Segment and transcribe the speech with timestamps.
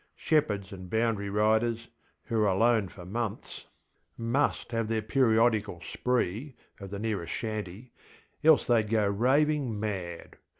[0.15, 1.87] Shepherds and boundary riders,
[2.23, 3.67] who are alone for months,
[4.17, 7.91] MUST have their periodical spree, at the nearest shanty,
[8.43, 10.37] else theyŌĆÖd go raving mad.